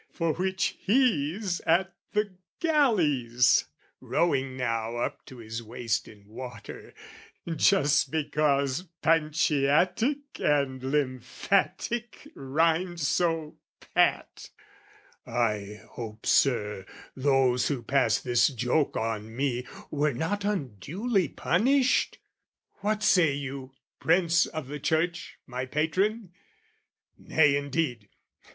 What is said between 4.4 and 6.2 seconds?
now Up to his waist